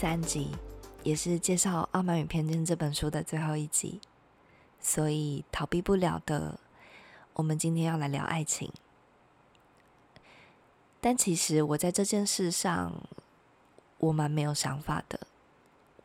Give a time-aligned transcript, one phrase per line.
[0.00, 0.52] 三集，
[1.02, 4.00] 也是介绍《傲慢与偏见》这本书的最后一集，
[4.78, 6.60] 所以逃避不了的，
[7.32, 8.72] 我们今天要来聊爱情。
[11.00, 12.92] 但其实我在这件事上，
[13.98, 15.18] 我蛮没有想法的。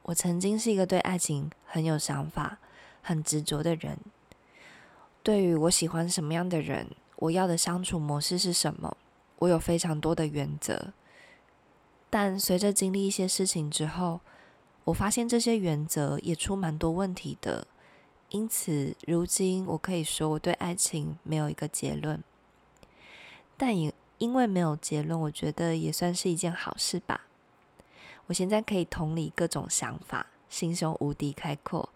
[0.02, 2.58] 我曾经是一个对爱情很有想法、
[3.04, 4.00] 很执着的人。
[5.22, 6.88] 对于我喜欢什么样的人，
[7.18, 8.98] 我要的相处模式是什么，
[9.38, 10.94] 我有非常多的原则。
[12.14, 14.20] 但随着经历一些事情之后，
[14.84, 17.66] 我发现这些原则也出蛮多问题的。
[18.30, 22.24] 因此，如今我可以说我对爱情没有一个结论。
[23.58, 27.22] 但也因为没有结论，我觉得也算是一件好事吧。
[28.28, 31.90] 我现在可以同理各种想法，心胸无敌开阔。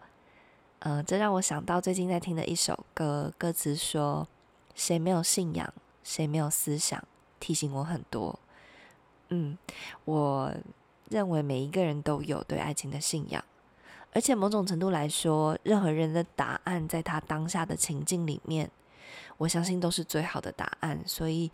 [0.80, 4.26] 呃，这让我想到最近在听的一首歌，歌词说
[4.74, 7.00] ：“谁没有信仰，谁没有思想。”
[7.38, 8.40] 提醒我很多。
[9.30, 9.56] 嗯，
[10.04, 10.52] 我
[11.10, 13.44] 认为每一个人都有对爱情的信仰，
[14.12, 18.70] 而且某种程度来说，任何人的答案在他当下的情境里面，
[19.36, 21.50] 我相信都是最好的答案，所以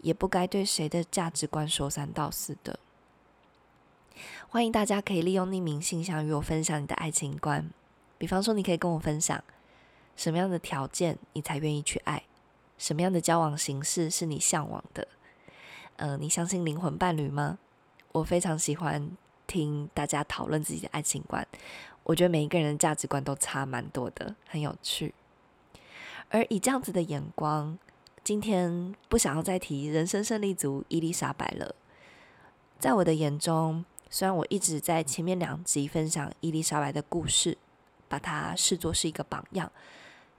[0.00, 2.78] 也不该对谁的价值观说三道四的。
[4.48, 7.70] 欢迎大家可以利用匿名信箱与我分享你的爱情观，
[8.16, 9.42] 比方说，你可以跟我分享
[10.16, 12.24] 什么样的条件你才愿意去爱，
[12.78, 15.06] 什么样的交往形式是你向往的。
[15.98, 17.58] 呃，你相信灵魂伴侣吗？
[18.12, 19.10] 我非常喜欢
[19.48, 21.44] 听大家讨论自己的爱情观。
[22.04, 25.12] 我觉得每一个人的价值观都差蛮多的，很有趣。
[26.30, 27.76] 而以这样子的眼光，
[28.22, 31.74] 今天不想要再提人生胜利组伊丽莎白了。
[32.78, 37.58] 在我的眼中，虽然我一直在前面两集分享伊丽莎白的故事，
[38.08, 39.72] 把它视作是一个榜样，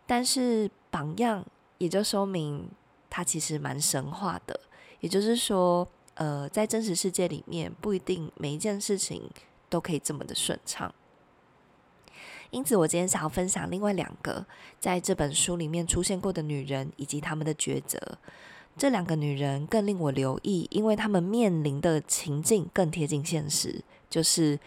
[0.07, 1.45] 但是榜样
[1.79, 2.69] 也就说明
[3.09, 4.57] 它其实蛮神话的。
[4.99, 9.29] 也就是说，呃，在真实世界里面，不一定每一件事情
[9.69, 10.93] 都可以这么的顺畅。
[12.51, 14.45] 因此，我今天想要分享另外两个
[14.79, 17.99] 在这本书里面出现过的女人以及她们的抉择。
[18.77, 24.59] 这两个女人更令我留意，因为她们面临的情境更贴近现实，就是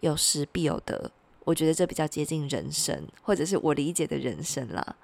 [0.00, 1.10] 有失必有得。
[1.44, 4.96] 我觉得这比较接近人生，或者是我理解的人生了。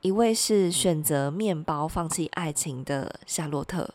[0.00, 3.94] 一位是选择面包放弃爱情的夏洛特。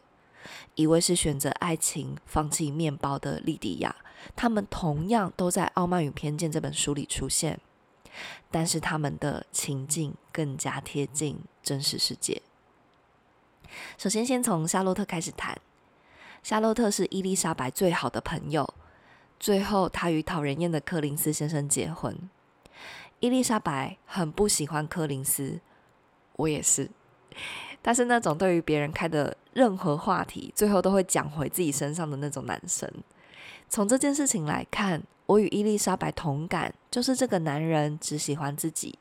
[0.75, 3.95] 一位是选择爱情放弃面包的莉迪亚，
[4.35, 7.59] 他们同样都在《傲慢与偏见》这本书里出现，
[8.49, 12.41] 但是他们的情境更加贴近真实世界。
[13.97, 15.59] 首先，先从夏洛特开始谈。
[16.41, 18.73] 夏洛特是伊丽莎白最好的朋友，
[19.39, 22.17] 最后她与讨人厌的柯林斯先生结婚。
[23.19, 25.59] 伊丽莎白很不喜欢柯林斯，
[26.37, 26.89] 我也是。
[27.81, 32.91] 他是那种对于别人开的任何话题，最后都会讲回自己身上的那种男生。
[33.67, 38.97] 从这件事情来看，我与伊丽莎白同感，就是这个男人只喜欢自己。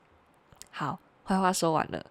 [0.71, 2.05] 好，坏话说完了，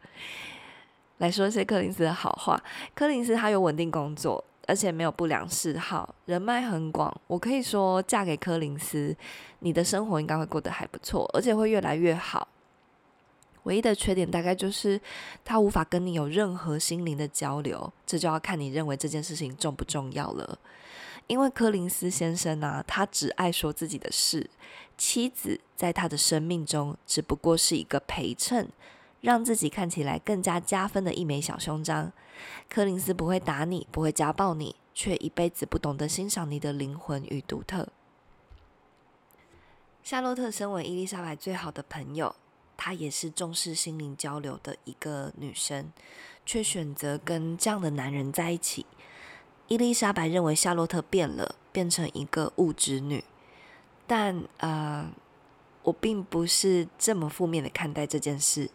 [1.19, 2.61] 来说一些柯林斯的好话。
[2.95, 7.15] 柯林斯他有稳定工作，而且没有不良嗜好，人脉很广。
[7.27, 9.15] 我可以说，嫁给柯林斯，
[9.59, 12.47] 你的生活应该会过得还不错，而且会越来越好。
[13.63, 14.99] 唯一的缺点大概就是
[15.43, 20.57] 他无法跟你有任何心灵的交流，这就要看你认为这件事情重不重要了。
[21.27, 24.49] 因为柯林斯先生呢，他只爱说自己的事，
[24.97, 28.69] 妻子在他的生命中只不过是一个陪衬，
[29.19, 32.13] 让自己看起来更加加分的一枚小胸章。
[32.69, 37.89] 柯林斯不会打你，不会家暴你，却一辈子不懂得欣赏你的灵魂与独特。
[40.01, 42.33] 夏洛特身为伊丽莎白最好的朋友。
[42.77, 45.91] 她也是重视心灵交流的一个女生，
[46.45, 48.85] 却选择跟这样的男人在一起。
[49.67, 53.23] 伊丽莎白认为夏洛特变了，变成一个物质女。
[54.05, 55.11] 但呃，
[55.83, 58.69] 我并不是这么负面的看待这件事。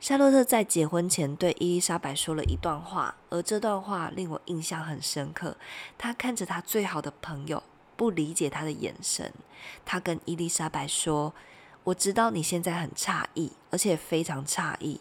[0.00, 5.56] 夏洛特在结婚前对伊丽莎白说了一段话，而这段话令我印象很深刻。
[5.98, 7.62] 他看着他最好的朋友。
[7.94, 9.32] 不理解他的眼神。
[9.84, 11.32] 他跟伊丽莎白说
[11.84, 15.00] ：“我知道你现在很诧异，而且非常诧异。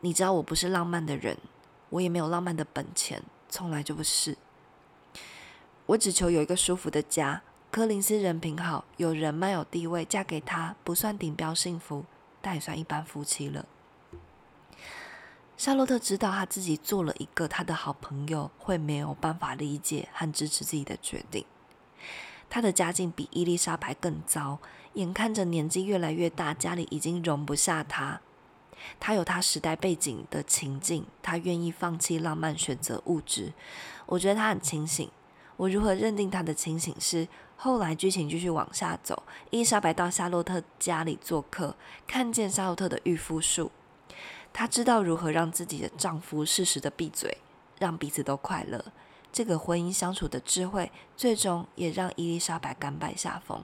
[0.00, 1.36] 你知道我不是浪漫的人，
[1.90, 4.36] 我也没有浪漫的本钱，从来就不是。
[5.86, 7.42] 我只求有一个舒服的家。
[7.68, 12.04] 柯林斯人品好，有人脉有地位，嫁给他不算顶标幸福，
[12.40, 13.66] 但也算一般夫妻了。”
[15.58, 21.44] 夏洛特知道他自己做了一个他的好朋友会没有办法理解和支持自己的决定。
[22.48, 24.58] 他的家境比伊丽莎白更糟，
[24.94, 28.20] 眼看着年纪越来越大，家里已经容不下他。
[29.00, 33.52] 他有他时代背景的情境，他愿意放弃浪漫，选择物质。
[34.06, 35.10] 我觉得他很清醒。
[35.56, 36.94] 我如何认定他的清醒？
[37.00, 37.26] 是
[37.56, 41.74] 后来剧情继续往下走，伊丽莎白到夏洛特家里做客，
[42.06, 43.72] 看见夏洛特的御夫术。
[44.52, 47.38] 她知道如何让自己的丈夫适时的闭嘴，
[47.78, 48.84] 让彼此都快乐。
[49.36, 53.62] 这个婚姻相处的智慧，最终也让伊丽莎白甘拜下风。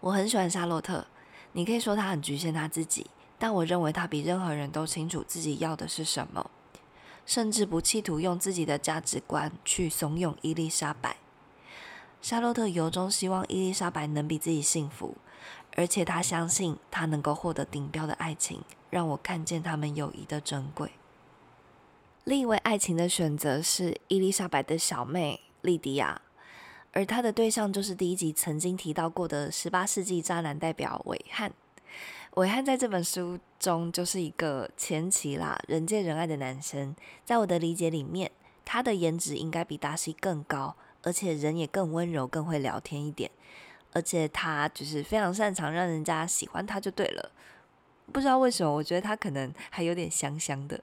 [0.00, 1.06] 我很喜欢夏洛特，
[1.52, 3.06] 你可以说他很局限他自己，
[3.38, 6.50] 但我认为他比任何人都清楚自己要的是什么，
[7.24, 11.16] 甚至不企图用自己的价值观去怂恿伊丽莎白。
[12.20, 15.16] 夏洛特由衷希望伊丽莎白能比自己幸福。
[15.74, 20.92] 而且他相信他能够获得顶标的爱情，让我看见他们友谊的珍贵。
[22.24, 26.22] 另一位爱情的选择是伊丽莎白的小妹莉迪亚，
[26.92, 31.52] 而她的对象就是第一集曾经提到过的十八世纪渣男代表韦翰。
[32.34, 36.94] 韦翰在这本书中就是一个前期啦，人见人爱的男生。
[37.24, 38.30] 在我的理解里面，
[38.64, 43.28] 他的颜值应该比达西更高，而且人也更温柔，更会聊天一点。
[43.92, 47.32] 而且他就是非常擅长让人家喜欢他就对了，
[48.12, 50.78] 不知道为什么，我觉得他可能还有点香香的。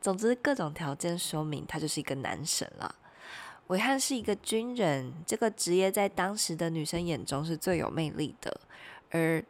[0.00, 2.94] 总之，各种条件说明他就是一个男神了。
[3.68, 8.60] 韦翰是一个军人，这个职业在当时的女生眼中是最有魅力的。
[9.10, 9.42] 而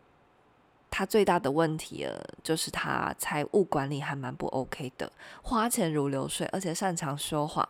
[0.90, 7.68] 他最大的问题呃，就是他财务管理还蛮不 OK 的，花钱如流水，而且擅长说谎。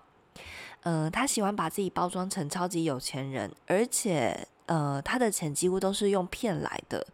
[0.83, 4.47] 嗯，他喜欢把自己包装成超级有钱人，而且。
[4.67, 7.07] 呃，他的钱几乎都是用骗来的，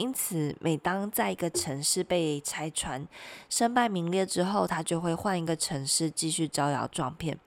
[0.00, 3.06] 因此每当在一个城市被拆穿、
[3.50, 7.38] 身败名裂之后，他就会换一个城市继续招摇撞骗。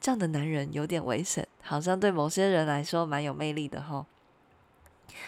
[0.00, 4.04] 这样的男人有点危险，好像对某些人来说蛮有魅力的哈。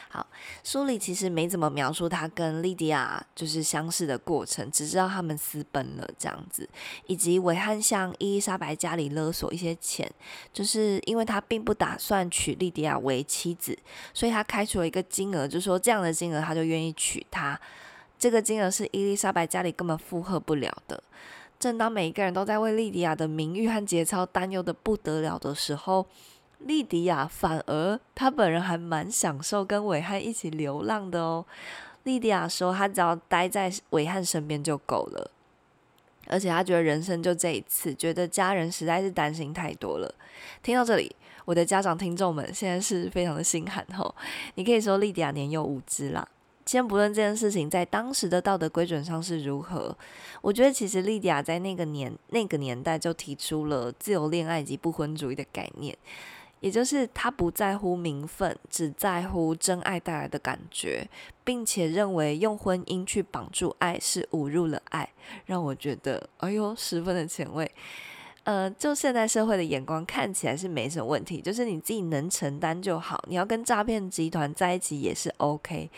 [0.08, 0.26] 好，
[0.62, 6.68] 书里其实没怎么描述他跟莉迪亚就是相识的过程，只知道他们私奔了这样子，
[7.06, 10.10] 以及维汉向伊丽莎白家里勒索一些钱，
[10.52, 13.76] 就是因为他并不打算娶莉迪亚为妻子，
[14.12, 17.60] 所以他开出了一个金额，就说这样的金额他就愿意娶她。
[18.16, 21.02] 这个金额是伊丽莎白家里根本负荷不了的。
[21.58, 26.06] 正当每一个人都在为莉迪亚的名誉和节操担忧的不得了的时候，
[26.66, 31.44] 莉迪亚反而，她本人还蛮享受跟伟汉一起流浪的哦。
[32.04, 35.30] 莉迪亚说，她只要待在伟汉身边就够了，
[36.26, 40.14] 而且她觉得人生就这一次，觉得家人实在是担心太多了。
[40.62, 41.14] 听到这里，
[41.44, 44.14] 我的家长听众们现在是非常的心寒吼。
[44.54, 46.26] 你可以说莉迪亚年幼无知啦。
[46.64, 49.94] 先不论这件事情在当时的道德规准上是如何，
[50.40, 55.94] 我觉得其实莉迪亚在那个年那个年代就提出了自由恋爱及不婚主义的概念。
[56.64, 61.06] 也就是他不在乎名分，只在乎真爱带来的感觉，
[61.44, 65.12] 并且认为用婚姻去绑住爱是侮辱了爱，
[65.44, 67.70] 让我觉得哎呦十分的前卫。
[68.44, 73.22] 呃，就现代社会的眼光看起来是没什么问题，就是你自己能承担就好。
[73.28, 75.90] 你要跟诈骗集团在一起也是 OK。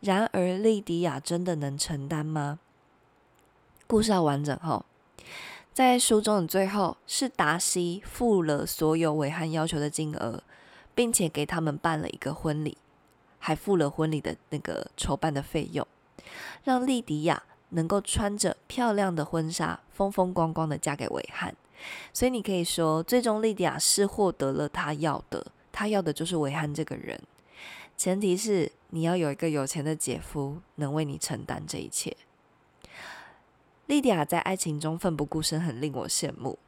[0.00, 2.58] 然而，莉迪亚真的能承担吗？
[3.86, 4.86] 故事要完整后。
[5.74, 10.40] 在书中的最后，是达西付了所有韦汉要求的金额，
[10.94, 12.78] 并且给他们办了一个婚礼，
[13.40, 15.84] 还付了婚礼的那个筹办的费用，
[16.62, 21.52] 让莉迪亚能够穿着漂亮的婚纱，风风光光的嫁给韦汉。
[22.12, 27.20] 所以你可以说，最终莉迪亚是获得了她要的，她要的就是韦汉这个人。
[27.96, 32.16] 前提是你要有一个有钱的姐夫，能为你承担这一切。
[33.86, 36.58] 莉迪亚在爱情中奋不顾身，很令我羡慕。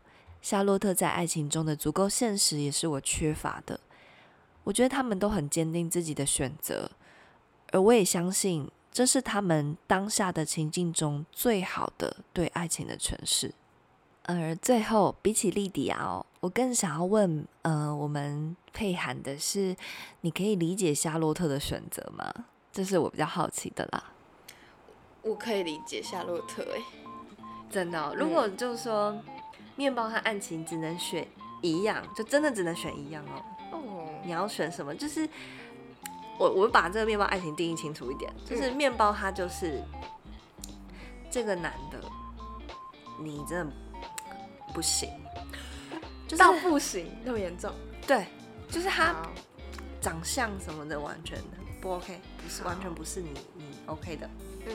[0.43, 3.81] 夏洛特在爱情中的足够现实，也是我缺乏的。
[4.65, 6.91] 我觉得他们都很坚定自己的选择，
[7.73, 13.55] 而我也相信这是他们当下的情境中最好的对爱情的诠释。
[14.25, 19.75] 而最后，比起莉迪亚哦，我更想要问，呃，我们佩涵的是，
[20.21, 22.33] 你可以理解夏洛特的选择吗？
[22.73, 24.13] 这是我比较好奇的啦。
[25.23, 27.06] 我可以理解夏洛特，哎。
[27.71, 29.17] 真的，如果就说
[29.75, 31.27] 面包和爱情只能选
[31.63, 33.43] 一样，就真的只能选一样哦。
[33.73, 34.95] 哦，你要选什么？
[34.95, 35.29] 就是
[36.39, 39.83] 我我把这个面包爱情定义清楚一点，就是面包它就是
[41.31, 41.99] 这个男的，
[43.21, 43.73] 你真的
[44.73, 45.11] 不行，
[46.27, 47.73] 就是到不行那么严重，
[48.07, 48.27] 对，
[48.71, 49.15] 就是他
[50.01, 51.39] 长相什么的完全
[51.81, 54.31] 不 OK，不是完全不是你你 OK 的。
[54.67, 54.75] 嗯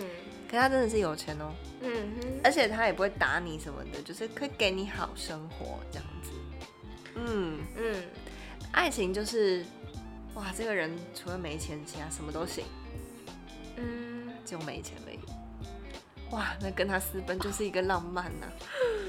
[0.51, 6.31] 可他真的是有钱哦，嗯哼，而且他也不会打你什么的，就是可以给你好生活这样子。
[7.15, 8.03] 嗯，嗯。
[8.73, 9.65] 爱情就是，
[10.33, 12.63] 哇，这个人除了没钱，其他什么都行，
[13.75, 15.19] 嗯，只有没钱而已。
[16.31, 18.47] 哇，那跟他私奔就是一个浪漫呐、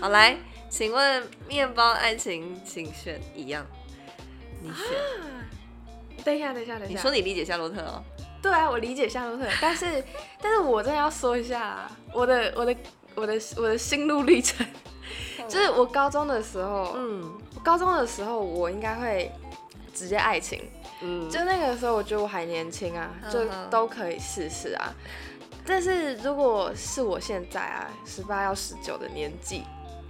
[0.01, 0.37] 好，来，
[0.69, 3.65] 请问面包爱情，请选一样，
[4.61, 4.85] 你选。
[6.25, 8.03] 等一下等一下等一下，你说你理解夏洛特哦？
[8.43, 10.05] 对啊，我理解夏洛特，但是
[10.41, 12.77] 但是我真的要说一下啊我的我的
[13.15, 14.67] 我的我的心路历程，
[15.49, 17.23] 就是我高中的时候，嗯
[17.55, 19.31] 我高中的时候我应该会
[19.95, 20.61] 直接爱情，
[21.01, 24.93] 嗯，就那个时候我觉得我还年轻啊，就都可以试试啊。
[25.65, 29.63] 但是如果是我现在啊，十八要十九的年纪，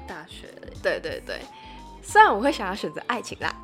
[0.08, 1.40] 大学了对对对，
[2.02, 3.54] 虽然我会想要选择爱情啦，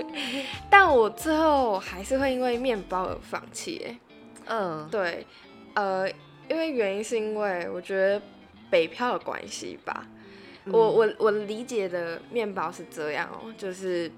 [0.70, 3.98] 但我最后还是会因为面包而放弃、欸。
[4.46, 5.26] 嗯，对，
[5.74, 6.08] 呃，
[6.48, 8.20] 因为原因是因为我觉得
[8.68, 10.06] 北漂的关系吧。
[10.66, 14.12] 嗯我我我理解的面包是这样哦、就是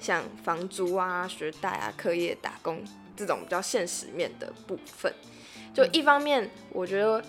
[0.00, 2.82] 像房租啊、学贷啊、课业、打工
[3.14, 5.12] 这种比较现实面的部分。
[5.74, 7.22] 就一方面，我觉得，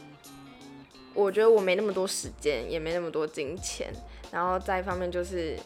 [1.14, 3.94] 我觉得我没那么多时间，也没那么多金钱，
[4.32, 5.58] 然后再一方面就是，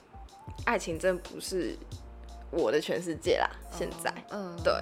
[0.65, 1.77] 爱情真的不是
[2.51, 3.50] 我的全世界啦。
[3.72, 4.74] 现在，嗯，对，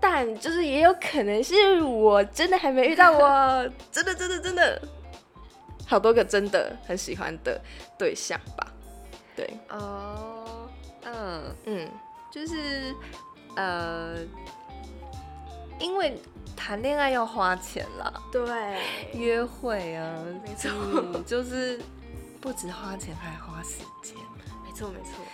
[0.00, 4.80] 但就是也有可能是我真的还没遇到我 真的真的真的。
[5.86, 7.60] 好多个真的很喜欢的
[7.98, 8.64] 对象吧。
[9.34, 10.68] 对，哦，
[11.02, 11.88] 嗯，嗯，
[12.30, 12.94] 就是
[13.56, 14.14] 呃，
[15.80, 16.16] 因为
[16.56, 18.78] 谈恋爱要花钱啦，对，
[19.14, 20.14] 约会啊，
[20.46, 20.70] 没错。
[20.92, 21.80] 嗯就是
[22.40, 24.16] 不止花钱，还花时间。
[24.64, 25.24] 没错没错，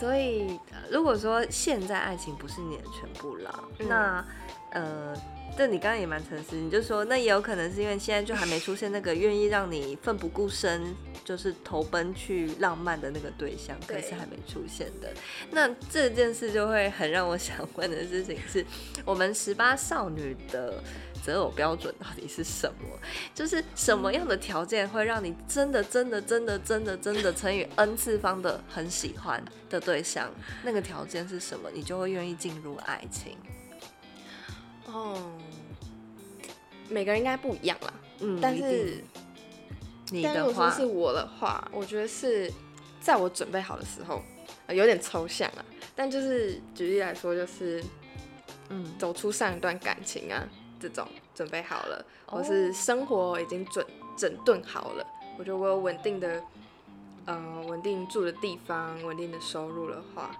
[0.00, 4.24] 所以，呃如果说现在爱情不是你的全部啦，嗯那
[4.70, 5.14] 呃，
[5.56, 10.94] 这你刚刚也蛮诚实，你就说那也有可能是因为现在就还没出现那个愿意让你奋不顾身，
[11.24, 15.12] 就是投奔去浪漫的那个对象，可是还没出现的。
[15.50, 18.64] 那这件事就会很让我想问的事情是，
[19.04, 20.82] 我们十八少女的。
[21.22, 22.98] 择偶标准到底是什么？
[23.34, 30.30] 就是什么样的条件会让你真的、真的、真的、真的、真的乘以 n 次方的很喜欢的对象？
[30.64, 31.70] 那个条件是什么？
[31.72, 33.36] 你就会愿意进入爱情。
[34.86, 35.32] 哦，
[36.88, 39.02] 每个人应该不一样啦，嗯但是
[40.10, 42.52] 你但如果说的话，是我的话，我觉得是
[43.00, 44.20] 在我准备好的时候，
[44.68, 45.64] 有点抽象啊，
[45.96, 47.82] 但就是举例来说，就是
[48.68, 50.46] 嗯，走出上一段感情啊，
[50.82, 52.38] 这种准备好了，哦。
[52.38, 53.86] 或是生活已经准
[54.16, 55.06] 整顿好了，
[55.38, 56.42] 我觉得我有稳定的，
[57.26, 60.30] 呃，稳定住的地方，稳定的收入的话，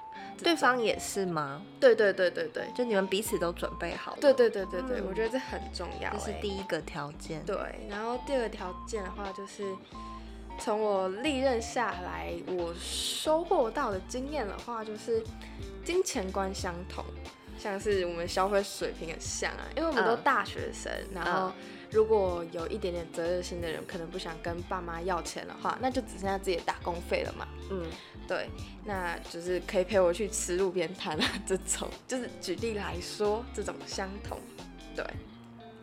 [0.42, 1.62] 对，方也是吗？
[1.78, 5.04] 对对对对对，就你们彼此都准备好了，对对对对对，嗯。
[5.08, 6.40] 我觉得这很重要、这是欸。
[6.42, 7.44] 第一个条件。
[7.46, 7.56] 对，
[7.88, 9.64] 然后第二个条件的话，就是
[10.58, 15.22] 从我历任下来，我收获到的经验的话，就是
[15.84, 17.04] 金钱观相同，
[17.62, 21.52] 像是我们消费水平很像啊，因为我们都嗯大学生，然后嗯
[21.92, 27.46] 如果有一点点责任心的人，可能不想跟爸妈要钱的话，那就只剩下自己的打工费了嘛。
[27.70, 27.86] 嗯，
[28.26, 28.48] 对，
[28.84, 34.38] 那就是可以陪我去吃路边摊啊，这种就是举例来说，这种相同，
[34.96, 35.04] 对。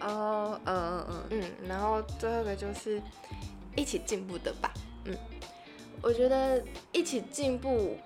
[0.01, 3.01] 哦，嗯嗯嗯，嗯，然后最后一个就是
[3.75, 4.73] 一起进步的吧。
[5.05, 5.15] 嗯，
[6.01, 7.97] 我觉得一起进步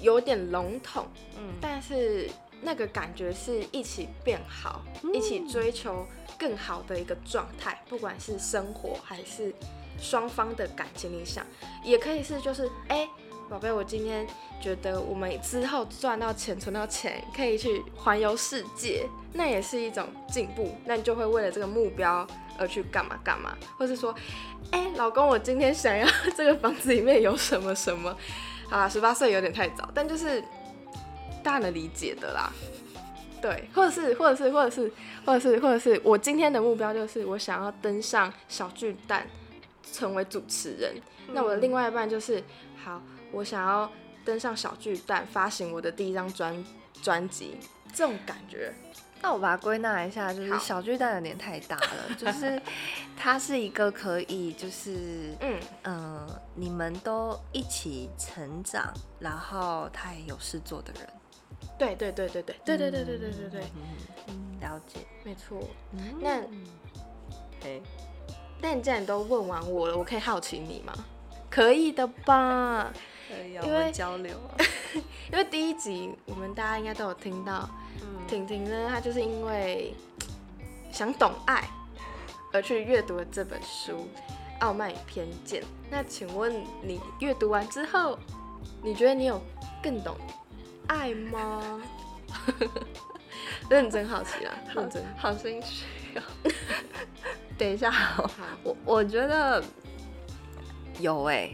[0.00, 2.28] 有点笼统，嗯但是
[2.62, 6.06] 那个感觉是一起变好，一起追求
[6.38, 9.52] 更好的一个状态，不管是生活还是
[10.00, 11.44] 双方的感情理想，
[11.84, 13.08] 也可以是就是哎。
[13.50, 14.26] 宝贝，我今天
[14.62, 20.74] 觉得我们之后赚到钱、存到钱，可以去环游世界，那也是一种进步。
[20.86, 22.26] 那你就会为了这个目标
[22.56, 24.14] 而去干嘛干嘛，或是说，
[24.70, 28.16] 哎、老公，我今天想要这个房子里面有什么什么。
[28.70, 30.42] 好啦，十八岁有点太早，但就是
[31.42, 32.52] 大家能理解的啦。
[33.40, 34.92] 对，或者是，或者是，或者是，
[35.26, 39.26] 或者是，或者是，我今天的目标就是我想要登上小巨蛋，
[39.92, 40.94] 成为主持人。
[41.32, 42.40] 那我的另外一半就是，
[42.84, 43.90] 好，我想要
[44.24, 46.64] 登上小巨蛋，发行我的第一张专
[47.02, 47.56] 专辑，
[47.92, 48.72] 这种感觉。
[49.20, 52.60] 那我把它归纳一下，就是小巨蛋有点太大了，就 是
[53.16, 61.08] 它是一个可以，就是嗯，嗯、你们都一起成长，然后他也有事做的人。
[61.82, 63.60] 对对对对对对对对对对对对，
[64.60, 65.00] 了解。
[65.24, 65.60] 没错。
[66.20, 66.40] 那
[67.64, 67.80] 哎，
[68.60, 70.92] 那你既然都问完我了，我可以好奇你吗？
[71.50, 72.92] 可以的吧？
[73.28, 74.54] 可以因为交流啊。
[75.32, 77.68] 因为第一集我们大家应该都有听到，
[78.28, 79.92] 婷婷呢，她就是因为
[80.92, 81.68] 想懂爱
[82.52, 83.92] 而去阅读了这本书
[84.60, 85.62] 《傲慢与偏见》。
[85.90, 88.16] 那请问你阅读完之后，
[88.82, 89.42] 你觉得你有
[89.82, 90.16] 更懂
[90.86, 91.80] 爱吗？
[93.68, 95.02] 认真好奇啊，认真。
[95.16, 95.84] 好心虚
[96.18, 96.22] 哦。
[97.58, 98.30] 等一下，好，
[98.64, 99.62] 我我觉得
[100.98, 101.50] 有哎、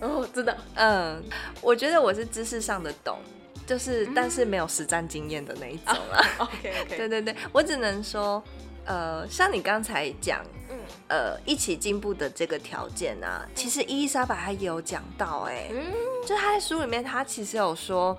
[0.00, 0.54] 哦，知道。
[0.74, 1.22] 嗯，
[1.60, 3.18] 我觉得我是知识上的懂，
[3.66, 6.24] 就是但是没有实战经验的那一种啊。
[6.38, 6.96] OK OK。
[6.96, 8.42] 对对对，我只能说，
[8.84, 10.78] 呃，像你刚才讲，嗯
[11.08, 15.82] 呃，一起进步的这个条件啊，其实伊丽莎白她也有讲到、哎、嗯
[16.26, 18.16] 就她在书里面，她其实有说，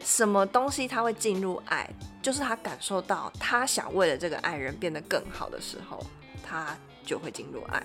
[0.00, 1.88] 什么东西他会进入爱，
[2.22, 6.04] 就是他感受到他想为了这个爱人变得更好的时候，
[6.42, 7.82] 他就会进入爱。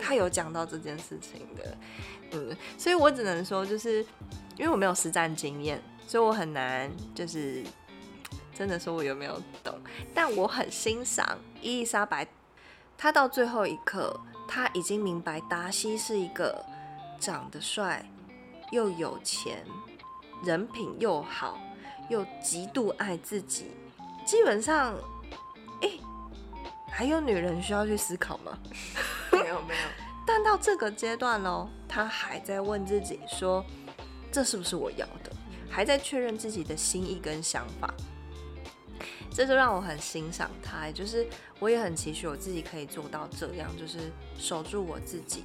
[0.00, 1.76] 他有讲到这件事情的，
[2.32, 4.00] 嗯，所以我只能说，就是
[4.56, 7.62] 因为我没有实战经验，所以我很难就是
[8.54, 9.78] 真的说我有没有懂，
[10.14, 12.26] 但我很欣赏伊丽莎白，
[12.96, 16.64] 她到最后一刻，她已经明白达西是一个
[17.20, 18.02] 长得帅
[18.70, 19.62] 又有钱，
[20.44, 21.58] 人品又好，
[22.08, 23.66] 又极度爱自己，
[24.26, 24.94] 基本上，
[25.82, 25.90] 哎、
[26.90, 28.58] 还有女人需要去思考吗？
[29.32, 29.82] 没 有没有。
[30.26, 33.64] 但到这个阶段喽，他还在问自己说
[34.30, 35.32] ：“这是不是我要的？”
[35.68, 37.92] 还在确认自己的心意跟想法，
[39.32, 40.90] 这就让我很欣赏他。
[40.92, 41.26] 就是
[41.58, 45.44] 我也很期许我自己可以做到这样，就是守住我自己，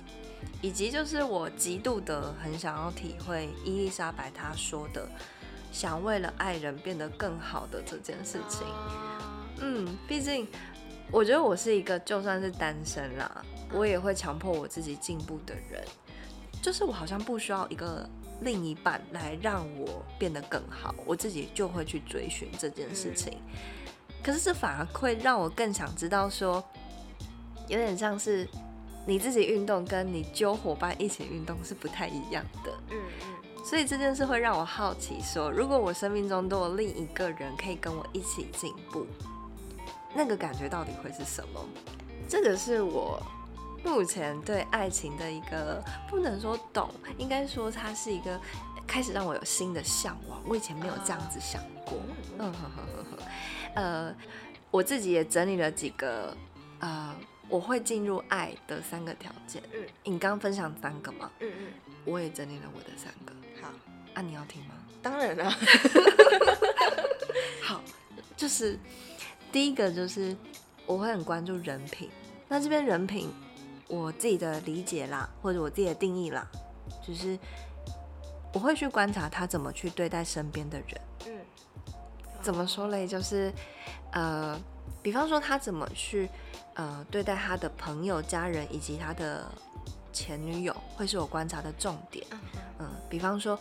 [0.62, 5.08] 以及就是我极度的很想要体会伊丽莎白她说的，
[5.72, 8.66] 想为了爱人变得更好的这件事情。
[9.60, 10.48] 嗯，毕竟
[11.12, 15.84] 我觉得我是一个就算是单身啦，我也会强迫我自己进步的人。
[16.62, 18.08] 就是我好像不需要一个
[18.42, 23.40] 另一半来让我变得更好，我自己就会去追寻这件事情。
[24.24, 26.64] 可是这反而会让我更想知道说，
[27.68, 28.46] 有点像是
[29.08, 32.72] 你自己运动跟你揪伙伴一起运动是不太一样的。
[32.92, 33.34] 嗯嗯。
[33.66, 39.06] 所以这件事会让我好奇说，如果我生命中都有另一个人可以跟我一起进步，
[40.14, 41.66] 那个感觉到底会是什么？
[42.30, 43.22] 这个是我
[43.84, 48.40] 目前对爱情的一个不能说懂，应该说它是一个
[48.86, 50.42] 开始让我有新的向往。
[50.48, 51.98] 我以前没有这样子想过。
[52.40, 53.24] 嗯呵呵呵呵。
[53.76, 54.16] 呃，
[54.72, 56.36] 我自己也整理了几个
[56.80, 57.14] 呃
[57.50, 59.62] 我会进入爱的三个条件。
[59.74, 61.32] 嗯你刚刚分享三个吗？
[61.40, 61.68] 嗯嗯。
[62.06, 63.34] 我也整理了我的三个。
[63.62, 63.70] 好，
[64.14, 64.76] 啊，你要听吗？
[65.02, 65.50] 当然了。
[67.62, 67.82] 好，
[68.36, 68.80] 就是
[69.52, 70.36] 第一个就是
[70.86, 72.10] 我会很关注人品。
[72.48, 73.32] 那这边人品，
[73.88, 76.48] 我自己的理解啦，或者我自己的定义啦，
[77.06, 77.38] 就是
[78.54, 81.02] 我会去观察他怎么去对待身边的人。
[81.28, 81.42] 嗯。
[82.42, 83.06] 怎么说嘞？
[83.06, 83.52] 就是
[84.14, 84.58] 呃，
[85.02, 86.30] 比方说他怎么去
[86.78, 89.46] 呃对待他的朋友、家人以及他的
[90.14, 92.26] 前女友，会是我观察的重点。
[92.32, 92.40] 嗯
[92.80, 93.60] 嗯，比方说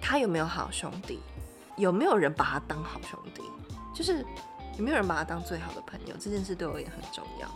[0.00, 1.18] 他有没有好兄弟，
[1.76, 3.42] 有没有人把他当好兄弟，
[3.94, 4.24] 就是
[4.78, 7.50] 有没有人把他当最好的朋友，这件事对我也很重要。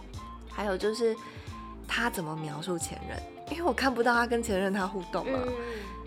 [0.51, 1.17] 还有就是
[1.87, 5.53] 他怎么描述前任，因为我看不到他跟前任他互动嘛，嗯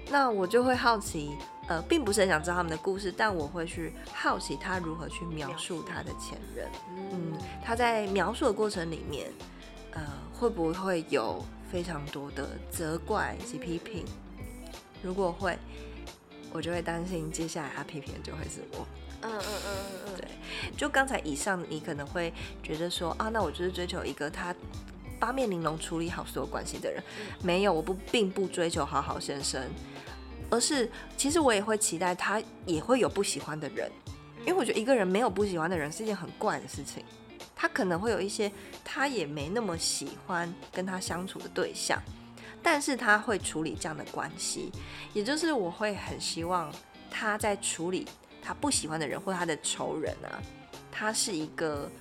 [0.10, 6.68] 那我就会好奇，呃，并不是很想知道他们的故事，但我会去好奇他如何去描述他的前任。
[7.12, 9.32] 嗯，他在描述的过程里面，
[9.92, 10.02] 呃，
[10.34, 14.06] 会不会有非常多的责怪以及批评？
[15.04, 15.58] 如果会，
[16.54, 18.88] 我就会担心接下来他批评的就会是我。
[19.24, 20.28] 嗯嗯嗯嗯嗯，对
[20.78, 22.32] 就刚才以上，你可能会
[22.64, 24.56] 觉得说啊，那我就是追求一个他
[25.20, 27.04] 八面玲珑、处理好所有关系的人。
[27.42, 29.62] 没有，我不并不追求好好先生，
[30.50, 33.92] 而是其实我也会期待他也会有不喜欢的人，
[34.42, 37.04] 因为我觉得一个人没有不喜欢的人是一件很怪的事情。
[37.60, 38.52] 他可能会有一些
[38.86, 42.00] 他也没那么喜欢跟他相处的对象，
[42.62, 44.72] 但是他会处理这样的关系，
[45.12, 46.72] 也就是我会很希望
[47.10, 48.08] 他在处理
[48.44, 50.38] 他不喜欢的人或他的仇人啊，
[50.92, 51.92] 他是一个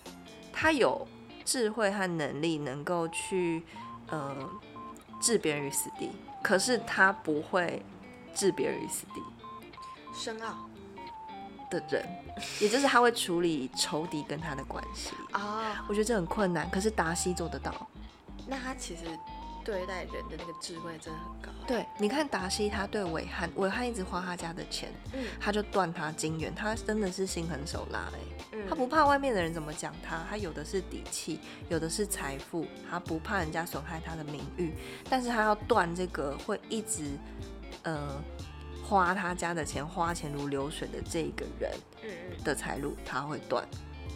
[0.52, 1.08] 他有
[1.42, 3.62] 智慧和能力能够去
[4.08, 4.36] 呃
[5.22, 6.10] 置别人于死地，
[6.42, 7.82] 可是他不会
[8.36, 9.22] 置别人于死地
[10.14, 10.68] 深奥
[11.70, 12.06] 的人，
[12.60, 15.10] 也就是他会处理仇敌跟他的关系。
[15.32, 17.74] 啊，我觉得这很困难，可是达西做得到。
[18.46, 19.02] 那他其实
[19.64, 21.50] 对待人的那个智慧真的很高。
[21.66, 28.18] 对，你看达西他对伟汉，伟汉一直花他家的钱，嗯他就断他金元，他真的是心狠手辣哎、
[28.52, 34.72] 嗯他不怕外面的人怎么讲他，他有的是底气，有的是财富，他不怕人家损害他的名誉，
[35.10, 37.18] 但是他要断这个会一直
[37.86, 38.22] 呃
[38.84, 41.70] 花他家的钱，花钱如流水的这个人
[42.02, 43.66] 嗯嗯的财路，他会断，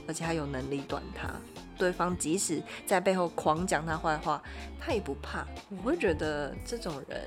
[0.06, 1.30] 而且他有能力断他。
[1.78, 4.42] 对方即使在背后狂讲他坏话，
[4.78, 5.46] 他也不怕。
[5.70, 7.26] 我会觉得这种人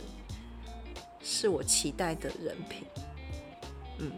[1.23, 2.85] 是我期待的人品。
[3.97, 4.11] 嗯，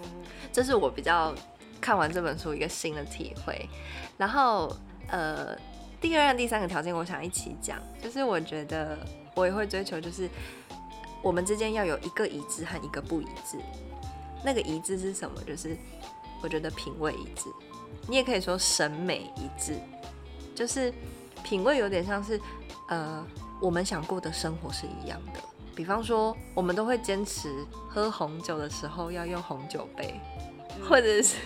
[0.00, 0.04] 嗯
[0.50, 1.34] 这是我比较
[1.78, 3.68] 看完这本书一个新的体会。
[4.16, 4.74] 然后
[5.08, 5.54] 呃，
[6.00, 8.98] 第二和第三个条件，我想一起讲，就是我觉得
[9.34, 10.26] 我也会追求，就是
[11.22, 13.58] 我们之间要有一个一致和一个不一致。
[14.44, 15.42] 那个一致是什么？
[15.44, 15.76] 就是
[16.42, 17.50] 我觉得品味一致，
[18.08, 19.74] 你也可以说审美一致，
[20.54, 20.92] 就是
[21.44, 22.40] 品味有点像是
[22.88, 23.22] 呃，
[23.60, 25.40] 我们想过的生活是一样的。
[25.74, 27.48] 比方说，我们都会坚持
[27.88, 30.18] 喝红酒的时候要用红酒杯，
[30.88, 31.36] 或者是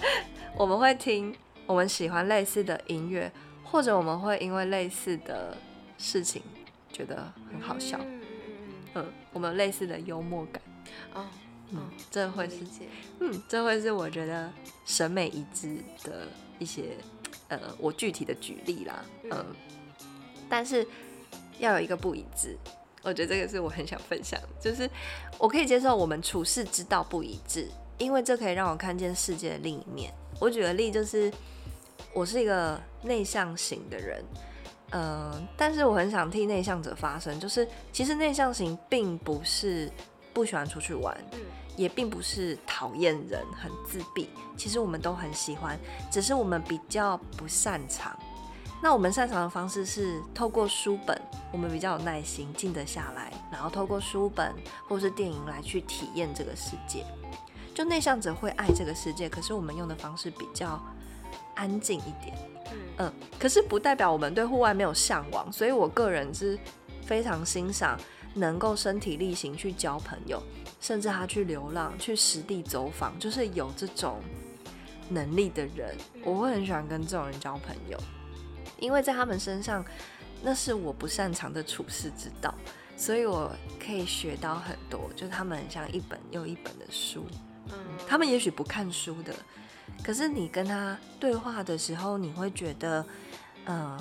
[0.56, 1.34] 我们会听
[1.66, 3.32] 我们喜欢类似的音乐，
[3.64, 5.56] 或者我们会因为类似的
[5.96, 6.42] 事情
[6.92, 7.98] 觉得很好笑。
[8.96, 10.60] 嗯我们类似的幽默感。
[11.14, 11.26] 嗯哦，
[11.70, 12.56] 嗯，这会是。
[13.20, 14.50] 嗯，这会是我觉得
[14.84, 16.26] 审美一致的
[16.58, 16.96] 一些
[17.48, 19.04] 呃，我具体的举例啦。
[19.24, 19.46] 嗯，嗯
[20.48, 20.86] 但是
[21.58, 22.56] 要有一个不一致，
[23.02, 24.88] 我觉得这个是我很想分享，就是
[25.38, 30.12] 我可以接受我们处事之道不一致，因为这可以让我看见世界的另一面。
[30.40, 31.32] 我举个例，就是
[32.12, 34.24] 我是一个内向型的人。
[34.92, 39.90] 嗯、但是我很想替内向者发声，就是其实内向型并不是
[40.32, 41.40] 不喜欢出去玩，嗯
[41.76, 45.78] 也并不是讨厌人、很自闭，其实我们都很喜欢，
[46.10, 48.18] 只是我们比较不擅长。
[48.82, 51.20] 那我们擅长的方式是透过书本，
[51.52, 54.54] 我们比较有耐心，静得下来，然后透过书本
[54.88, 57.04] 或是电影来去体验这个世界。
[57.74, 60.82] 就内向者会爱这个世界，可是我们用的方式比较
[61.56, 62.38] 安静一点。
[62.72, 62.78] 嗯。
[62.98, 66.56] 嗯，可是不代表我们对户外没有向往，所以我个人是
[67.04, 67.98] 非常欣赏
[68.34, 70.42] 能够身体力行去交朋友，
[70.80, 74.20] 甚至他去流浪、去实地走访，就是有这种
[75.08, 77.98] 能力的人，我会很喜欢跟这种人交朋友，
[78.78, 79.84] 因为在他们身上，
[80.42, 82.52] 那是我不擅长的处世之道，
[82.96, 87.24] 所以我可以学到很多，就是他们很像一本又一本的书，
[87.68, 87.78] 嗯。
[88.06, 89.34] 他们也许不看书的，
[90.04, 93.04] 可是你跟他对话的时候，你会觉得，
[93.64, 93.98] 呃，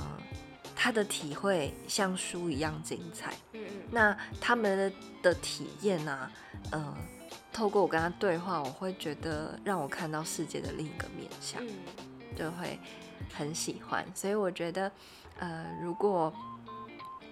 [0.75, 3.33] 他的体会像书一样精彩。
[3.53, 4.91] 嗯嗯那他们的
[5.23, 6.29] 的体验呢、
[6.71, 6.97] 呃，
[7.51, 11.71] 透过我跟他对话，我会觉得让我看到世界的另一个面向，嗯
[12.35, 12.79] 就会
[13.33, 14.05] 很喜欢。
[14.13, 14.91] 所以我觉得，
[15.39, 16.31] 呃，如果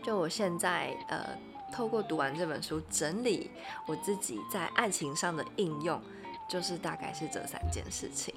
[0.01, 1.37] 就我现在呃，
[1.71, 3.51] 透过读完这本书，整理
[3.85, 6.01] 我自己在爱情上的应用，
[6.49, 8.32] 就是大概是这三件事情。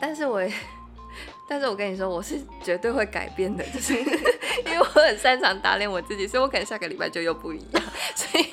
[0.00, 0.52] 但是我也，
[1.48, 3.94] 但是我跟你说，我是绝对会改变的，就是
[4.64, 7.82] 因为我很擅长打脸我自己，所以我可能下个礼拜就又不一样，
[8.14, 8.46] 所以，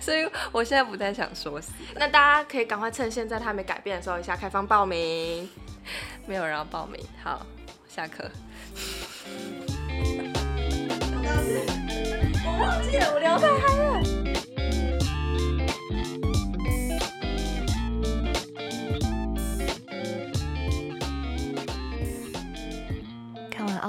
[0.00, 5.48] 所以我现在不太想说死，那大家可以赶快趁现在他还没改变的时候，一下开放报名。
[6.26, 7.00] 没有人要报名。
[7.24, 7.46] 好，
[7.88, 8.30] 下课。
[12.44, 13.97] 我忘记了，我聊太嗨了。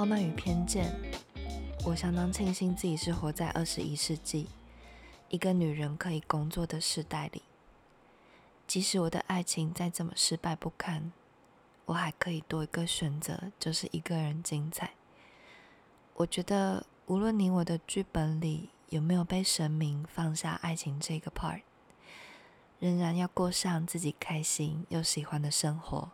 [0.00, 0.90] 傲慢与偏见》，
[1.86, 4.48] 我相当庆幸自己是活在二十一世纪，
[5.28, 7.42] 一个女人可以工作的时代里。
[8.66, 11.12] 即使我的爱情再怎么失败不堪，
[11.84, 14.92] 我还可以多一个选择，就是一个人精彩。
[16.14, 21.60] 我觉得，无论你我的剧本里有没有被神明放下爱情这个 part，
[22.78, 26.12] 仍然要过上自己开心又喜欢的生活。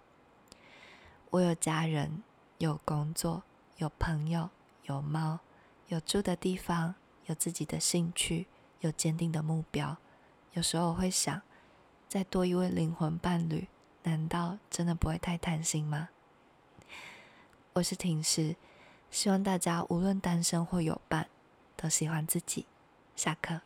[1.31, 2.25] 我有家人，
[2.59, 3.45] 有工作，
[3.77, 4.49] 有朋友，
[4.85, 5.41] 有猫，
[5.89, 6.95] 有住的地方，
[7.27, 8.47] 有自己的兴趣，
[8.81, 9.99] 有坚定的目标。
[10.55, 11.43] 有时候我会想，
[12.09, 13.69] 再多一位灵魂伴侣，
[14.05, 16.09] 难道真的不会太贪心吗？
[17.75, 18.57] 我是婷师，
[19.11, 21.29] 希望大家无论单身或有伴，
[21.77, 22.65] 都喜欢自己。
[23.15, 23.61] 下课。